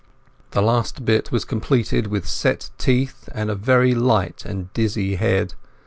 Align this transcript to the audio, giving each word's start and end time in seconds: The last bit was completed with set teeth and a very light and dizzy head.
The 0.49 0.63
last 0.63 1.05
bit 1.05 1.31
was 1.31 1.45
completed 1.45 2.07
with 2.07 2.27
set 2.27 2.71
teeth 2.79 3.29
and 3.35 3.51
a 3.51 3.55
very 3.55 3.93
light 3.93 4.41
and 4.47 4.73
dizzy 4.73 5.17
head. 5.17 5.53